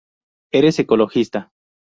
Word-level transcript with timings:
Eres 0.51 0.79
ecologista 0.79 1.51